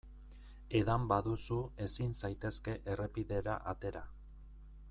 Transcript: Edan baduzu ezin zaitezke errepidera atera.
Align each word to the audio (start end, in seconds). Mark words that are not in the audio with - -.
Edan 0.79 1.03
baduzu 1.11 1.59
ezin 1.87 2.17
zaitezke 2.25 2.75
errepidera 2.95 3.59
atera. 3.75 4.07